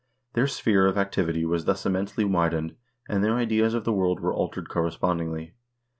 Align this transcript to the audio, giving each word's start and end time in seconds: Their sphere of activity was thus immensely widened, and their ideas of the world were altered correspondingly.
Their 0.33 0.47
sphere 0.47 0.87
of 0.87 0.97
activity 0.97 1.45
was 1.45 1.65
thus 1.65 1.85
immensely 1.85 2.25
widened, 2.25 2.75
and 3.07 3.23
their 3.23 3.35
ideas 3.35 3.75
of 3.75 3.83
the 3.83 3.93
world 3.93 4.19
were 4.19 4.33
altered 4.33 4.67
correspondingly. 4.67 5.53